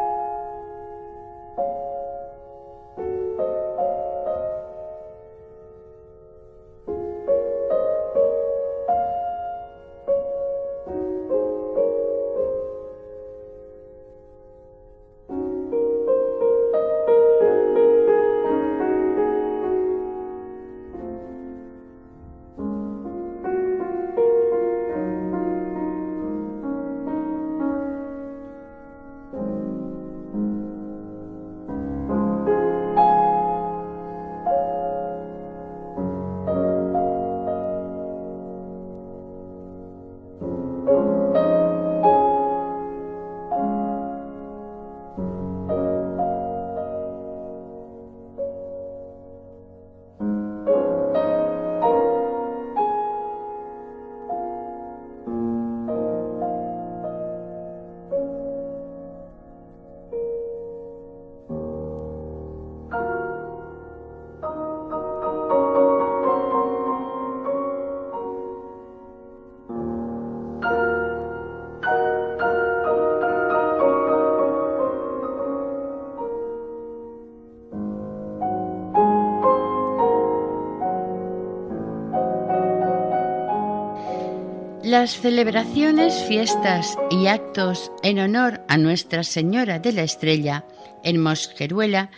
[85.05, 90.65] Las celebraciones, fiestas y actos en honor a Nuestra Señora de la Estrella
[91.03, 92.09] en Mosqueruela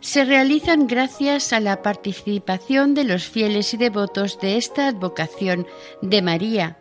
[0.00, 5.66] se realizan gracias a la participación de los fieles y devotos de esta advocación
[6.02, 6.76] de María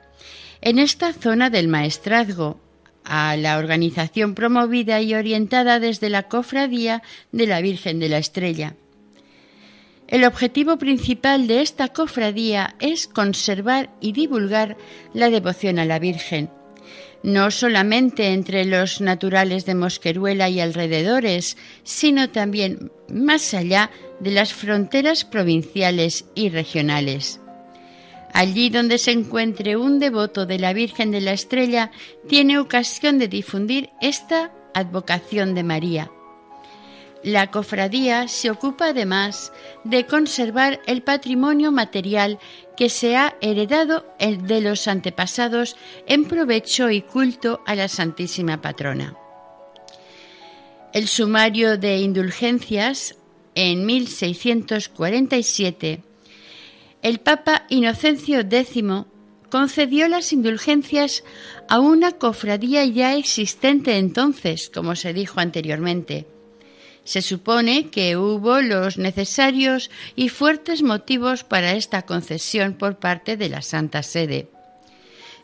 [0.59, 2.59] en esta zona del maestrazgo,
[3.05, 8.75] a la organización promovida y orientada desde la Cofradía de la Virgen de la Estrella.
[10.09, 14.75] El objetivo principal de esta cofradía es conservar y divulgar
[15.13, 16.49] la devoción a la Virgen,
[17.21, 24.51] no solamente entre los naturales de Mosqueruela y alrededores, sino también más allá de las
[24.51, 27.39] fronteras provinciales y regionales.
[28.33, 31.91] Allí donde se encuentre un devoto de la Virgen de la Estrella,
[32.27, 36.11] tiene ocasión de difundir esta advocación de María
[37.23, 39.51] la cofradía se ocupa además
[39.83, 42.39] de conservar el patrimonio material
[42.77, 45.75] que se ha heredado de los antepasados
[46.07, 49.15] en provecho y culto a la Santísima Patrona.
[50.93, 53.15] El sumario de indulgencias
[53.53, 56.03] en 1647
[57.01, 58.83] el Papa Inocencio X
[59.49, 61.23] concedió las indulgencias
[61.69, 66.27] a una cofradía ya existente entonces, como se dijo anteriormente.
[67.09, 73.49] Se supone que hubo los necesarios y fuertes motivos para esta concesión por parte de
[73.49, 74.47] la Santa Sede.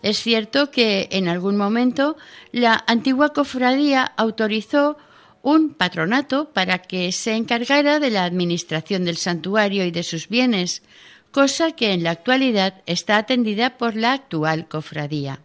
[0.03, 2.17] Es cierto que en algún momento
[2.51, 4.95] la antigua cofradía autorizó
[5.41, 10.83] un patronato para que se encargara de la administración del santuario y de sus bienes,
[11.31, 15.39] cosa que en la actualidad está atendida por la actual cofradía.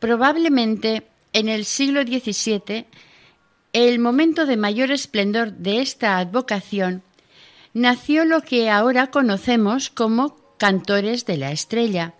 [0.00, 2.86] Probablemente en el siglo XVII,
[3.72, 7.02] el momento de mayor esplendor de esta advocación,
[7.74, 12.14] nació lo que ahora conocemos como Cantores de la Estrella.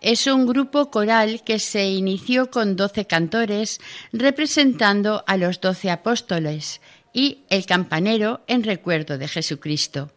[0.00, 3.80] Es un grupo coral que se inició con doce cantores
[4.12, 6.80] representando a los doce apóstoles
[7.12, 10.10] y el campanero en recuerdo de Jesucristo.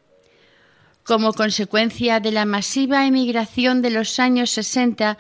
[1.04, 5.20] Como consecuencia de la masiva emigración de los años 60,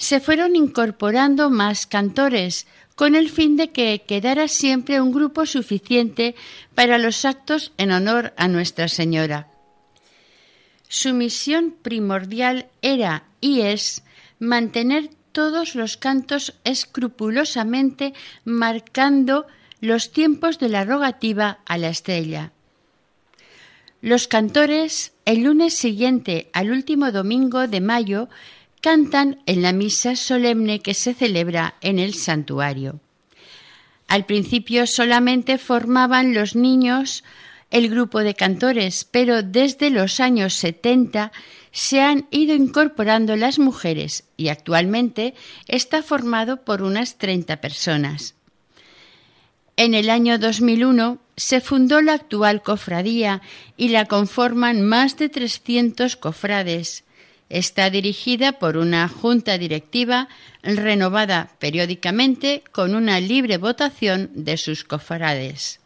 [0.00, 6.34] se fueron incorporando más cantores, con el fin de que quedara siempre un grupo suficiente
[6.74, 9.48] para los actos en honor a Nuestra Señora.
[10.88, 14.02] Su misión primordial era y es
[14.38, 18.14] mantener todos los cantos escrupulosamente
[18.46, 19.46] marcando
[19.82, 22.52] los tiempos de la rogativa a la estrella.
[24.00, 28.30] Los cantores, el lunes siguiente al último domingo de mayo,
[28.80, 33.00] cantan en la misa solemne que se celebra en el santuario.
[34.08, 37.22] Al principio solamente formaban los niños
[37.70, 41.30] el grupo de cantores, pero desde los años 70
[41.70, 45.34] se han ido incorporando las mujeres y actualmente
[45.68, 48.34] está formado por unas 30 personas.
[49.76, 53.40] En el año 2001 se fundó la actual cofradía
[53.76, 57.04] y la conforman más de 300 cofrades.
[57.50, 60.28] Está dirigida por una junta directiva
[60.62, 65.80] renovada periódicamente con una libre votación de sus cofrades.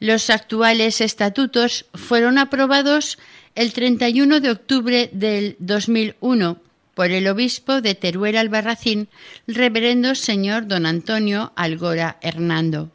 [0.00, 3.18] Los actuales estatutos fueron aprobados
[3.54, 6.60] el 31 de octubre del 2001
[6.94, 9.08] por el obispo de Teruel Albarracín,
[9.46, 12.90] reverendo señor don Antonio Algora Hernando,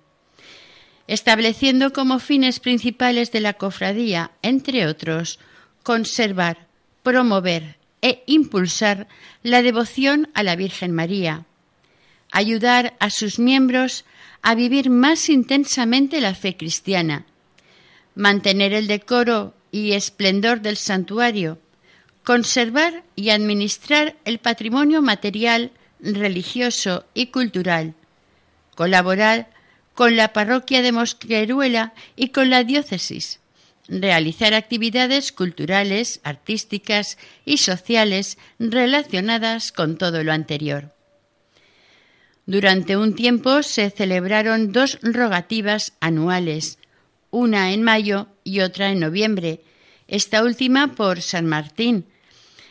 [1.07, 5.39] estableciendo como fines principales de la cofradía, entre otros,
[5.83, 6.66] conservar,
[7.03, 9.07] promover e impulsar
[9.43, 11.45] la devoción a la Virgen María,
[12.31, 14.05] ayudar a sus miembros
[14.41, 17.25] a vivir más intensamente la fe cristiana,
[18.15, 21.59] mantener el decoro y esplendor del santuario,
[22.23, 27.93] conservar y administrar el patrimonio material, religioso y cultural,
[28.75, 29.49] colaborar
[29.93, 33.39] con la parroquia de Mosqueruela y con la diócesis,
[33.87, 40.93] realizar actividades culturales, artísticas y sociales relacionadas con todo lo anterior.
[42.45, 46.79] Durante un tiempo se celebraron dos rogativas anuales,
[47.29, 49.61] una en mayo y otra en noviembre,
[50.07, 52.05] esta última por San Martín,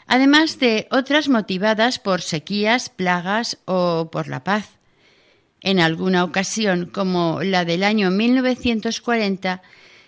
[0.07, 4.71] además de otras motivadas por sequías, plagas o por la paz.
[5.61, 9.63] En alguna ocasión, como la del año 1940,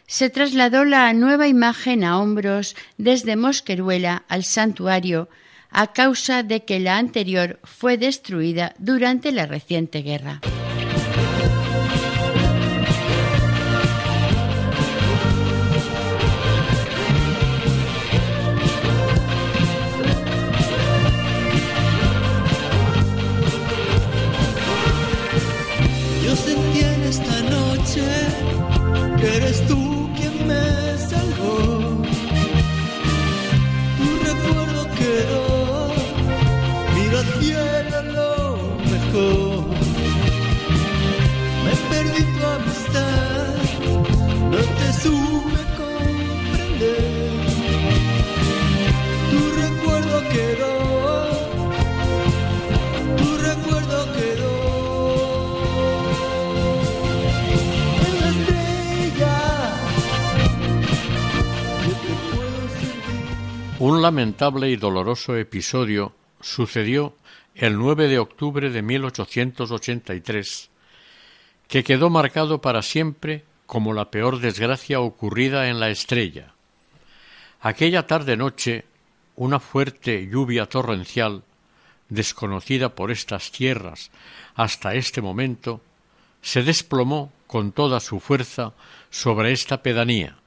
[0.09, 5.29] se trasladó la nueva imagen a hombros desde Mosqueruela al santuario
[5.71, 10.41] a causa de que la anterior fue destruida durante la reciente guerra.
[63.81, 67.15] Un lamentable y doloroso episodio sucedió
[67.55, 70.71] el 9 de octubre de 1883,
[71.69, 76.55] que quedó marcado para siempre como la peor desgracia ocurrida en la estrella.
[77.61, 78.87] Aquella tarde-noche,
[79.37, 81.45] una fuerte lluvia torrencial,
[82.09, 84.11] desconocida por estas tierras
[84.57, 85.81] hasta este momento,
[86.43, 88.73] se desplomó con toda su fuerza
[89.11, 90.39] sobre esta pedanía.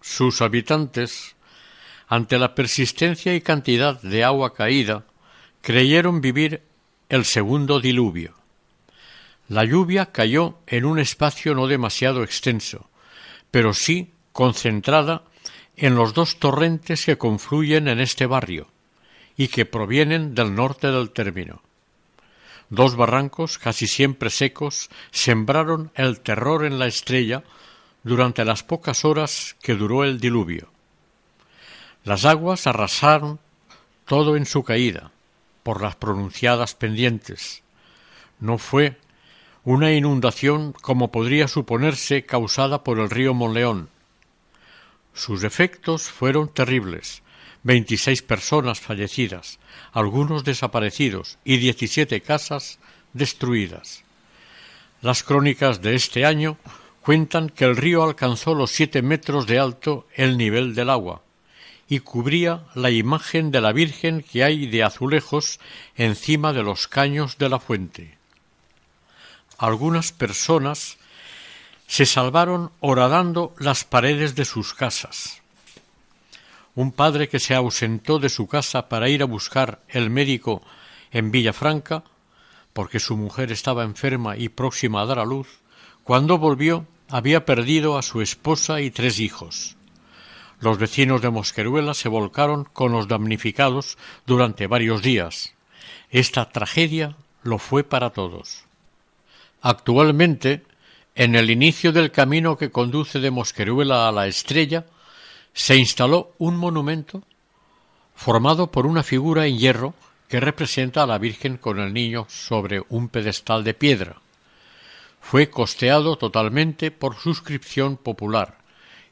[0.00, 1.34] Sus habitantes
[2.12, 5.04] ante la persistencia y cantidad de agua caída,
[5.62, 6.60] creyeron vivir
[7.08, 8.34] el segundo diluvio.
[9.52, 12.88] La lluvia cayó en un espacio no demasiado extenso,
[13.50, 15.24] pero sí concentrada
[15.76, 18.68] en los dos torrentes que confluyen en este barrio
[19.36, 21.60] y que provienen del norte del término.
[22.70, 27.42] Dos barrancos, casi siempre secos, sembraron el terror en la estrella
[28.04, 30.70] durante las pocas horas que duró el diluvio.
[32.04, 33.38] Las aguas arrasaron
[34.06, 35.10] todo en su caída,
[35.62, 37.62] por las pronunciadas pendientes.
[38.40, 38.96] No fue
[39.64, 43.90] una inundación como podría suponerse causada por el río Monleón.
[45.14, 47.22] Sus efectos fueron terribles.
[47.62, 49.60] Veintiséis personas fallecidas,
[49.92, 52.80] algunos desaparecidos y diecisiete casas
[53.12, 54.02] destruidas.
[55.00, 56.56] Las crónicas de este año
[57.02, 61.22] cuentan que el río alcanzó los siete metros de alto el nivel del agua
[61.88, 65.60] y cubría la imagen de la Virgen que hay de azulejos
[65.94, 68.21] encima de los caños de la fuente
[69.62, 70.98] algunas personas
[71.86, 75.40] se salvaron horadando las paredes de sus casas.
[76.74, 80.62] Un padre que se ausentó de su casa para ir a buscar el médico
[81.12, 82.02] en Villafranca,
[82.72, 85.60] porque su mujer estaba enferma y próxima a dar a luz,
[86.02, 89.76] cuando volvió había perdido a su esposa y tres hijos.
[90.58, 93.96] Los vecinos de Mosqueruela se volcaron con los damnificados
[94.26, 95.54] durante varios días.
[96.10, 98.64] Esta tragedia lo fue para todos.
[99.62, 100.64] Actualmente,
[101.14, 104.86] en el inicio del camino que conduce de Mosqueruela a la estrella,
[105.54, 107.22] se instaló un monumento
[108.14, 109.94] formado por una figura en hierro
[110.28, 114.16] que representa a la Virgen con el niño sobre un pedestal de piedra.
[115.20, 118.58] Fue costeado totalmente por suscripción popular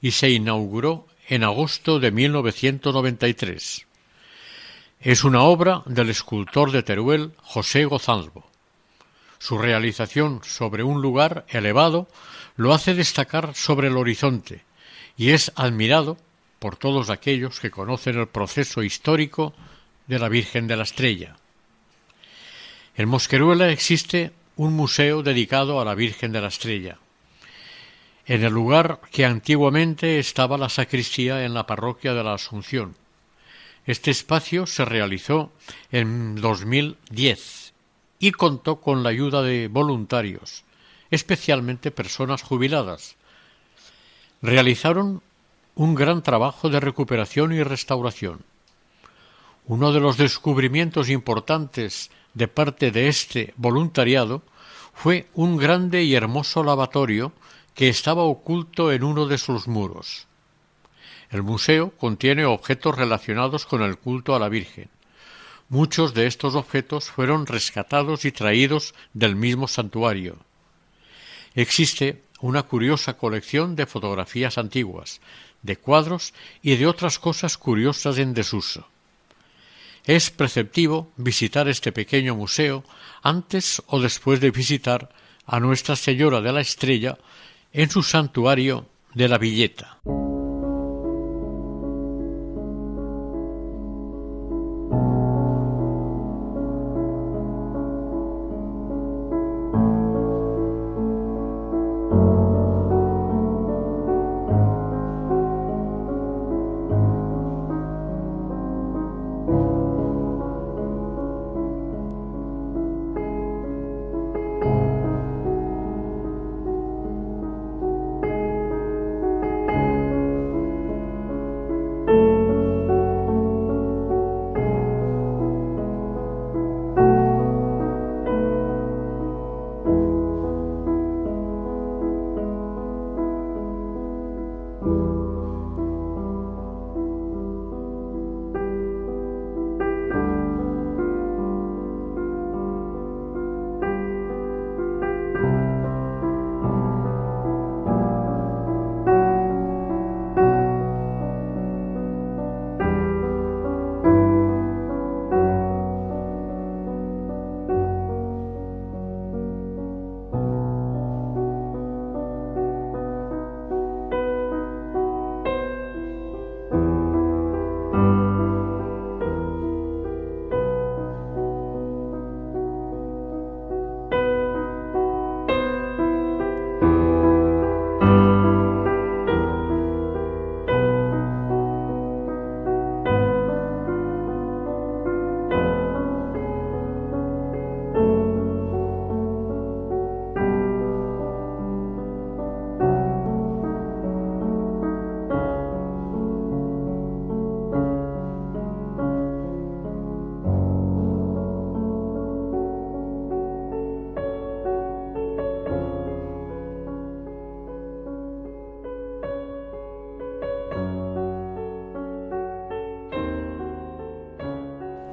[0.03, 3.87] y se inauguró en agosto de 1993.
[4.99, 8.50] Es una obra del escultor de Teruel José Gozalvo.
[9.41, 12.07] Su realización sobre un lugar elevado
[12.57, 14.65] lo hace destacar sobre el horizonte
[15.17, 16.19] y es admirado
[16.59, 19.55] por todos aquellos que conocen el proceso histórico
[20.07, 21.37] de la Virgen de la Estrella.
[22.95, 26.99] En Mosqueruela existe un museo dedicado a la Virgen de la Estrella.
[28.27, 32.95] En el lugar que antiguamente estaba la sacristía en la parroquia de la Asunción.
[33.87, 35.51] Este espacio se realizó
[35.91, 37.60] en 2010
[38.21, 40.63] y contó con la ayuda de voluntarios,
[41.11, 43.17] especialmente personas jubiladas.
[44.43, 45.23] Realizaron
[45.75, 48.45] un gran trabajo de recuperación y restauración.
[49.67, 54.43] Uno de los descubrimientos importantes de parte de este voluntariado
[54.93, 57.33] fue un grande y hermoso lavatorio
[57.75, 60.27] que estaba oculto en uno de sus muros.
[61.31, 64.91] El museo contiene objetos relacionados con el culto a la Virgen.
[65.71, 70.37] Muchos de estos objetos fueron rescatados y traídos del mismo santuario.
[71.55, 75.21] Existe una curiosa colección de fotografías antiguas,
[75.63, 78.89] de cuadros y de otras cosas curiosas en desuso.
[80.05, 82.83] Es preceptivo visitar este pequeño museo
[83.23, 85.11] antes o después de visitar
[85.47, 87.17] a Nuestra Señora de la Estrella
[87.73, 90.01] en su santuario de la Villeta.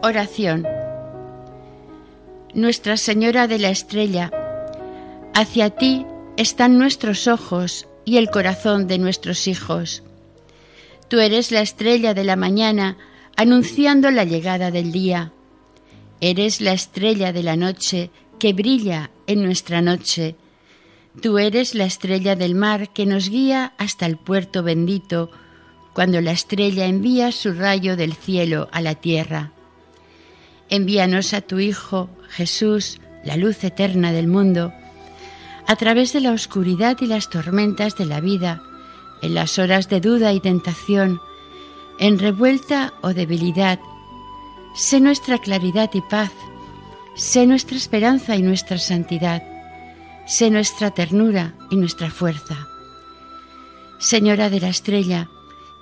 [0.08, 0.66] Oración.
[2.54, 4.32] Nuestra Señora de la Estrella,
[5.34, 6.06] hacia ti
[6.38, 10.04] están nuestros ojos y el corazón de nuestros hijos.
[11.10, 12.98] Tú eres la estrella de la mañana,
[13.36, 15.34] anunciando la llegada del día.
[16.22, 20.38] Eres la estrella de la noche que brilla en nuestra noche.
[21.22, 25.32] Tú eres la estrella del mar que nos guía hasta el puerto bendito,
[25.94, 29.52] cuando la estrella envía su rayo del cielo a la tierra.
[30.70, 34.74] Envíanos a tu Hijo, Jesús, la luz eterna del mundo,
[35.66, 38.62] a través de la oscuridad y las tormentas de la vida,
[39.22, 41.20] en las horas de duda y tentación,
[42.00, 43.80] en revuelta o debilidad.
[44.76, 46.32] Sé nuestra claridad y paz,
[47.16, 49.44] sé nuestra esperanza y nuestra santidad,
[50.26, 52.68] sé nuestra ternura y nuestra fuerza.
[54.00, 55.30] Señora de la estrella,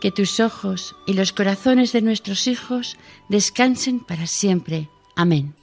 [0.06, 2.96] que tus ojos y los corazones de nuestros hijos
[3.28, 4.88] descansen para siempre.
[5.16, 5.56] Amén.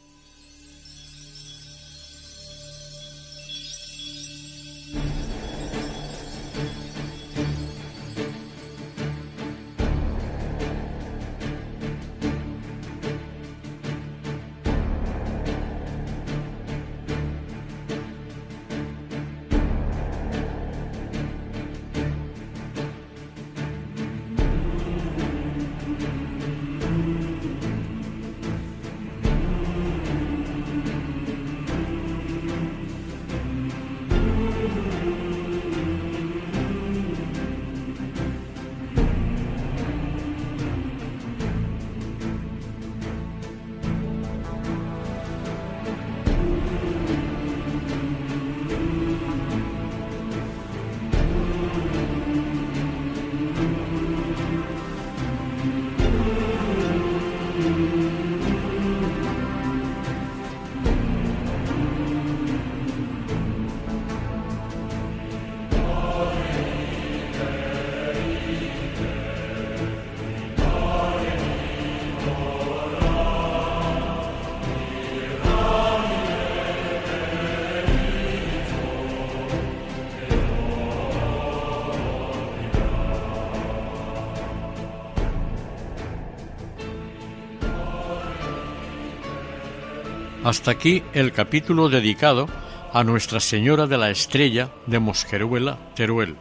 [90.53, 92.47] Hasta aquí el capítulo dedicado
[92.93, 96.37] a Nuestra Señora de la Estrella de Mosqueruela, Teruel,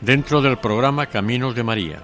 [0.00, 2.00] dentro del programa Caminos de María.